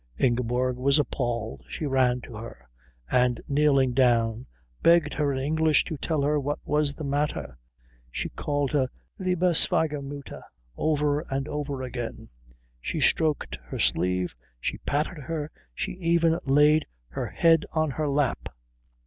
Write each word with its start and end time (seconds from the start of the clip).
Ingeborg 0.17 0.77
was 0.77 0.97
appalled. 0.97 1.61
She 1.67 1.85
ran 1.85 2.21
to 2.21 2.33
her, 2.35 2.67
and, 3.11 3.39
kneeling 3.47 3.91
down, 3.93 4.47
begged 4.81 5.13
her 5.13 5.31
in 5.31 5.37
English 5.37 5.83
to 5.83 5.95
tell 5.97 6.23
her 6.23 6.39
what 6.39 6.57
was 6.65 6.95
the 6.95 7.03
matter. 7.03 7.59
She 8.09 8.29
called 8.29 8.71
her 8.71 8.89
liebe 9.19 9.53
Schwiegermutter 9.53 10.41
over 10.75 11.19
and 11.29 11.47
over 11.47 11.83
again. 11.83 12.29
She 12.79 12.99
stroked 12.99 13.59
her 13.67 13.77
sleeve, 13.77 14.35
she 14.59 14.79
patted 14.87 15.19
her, 15.21 15.51
she 15.75 15.91
even 15.99 16.39
laid 16.45 16.87
her 17.09 17.27
head 17.27 17.63
on 17.75 17.91
her 17.91 18.09
lap. 18.09 18.49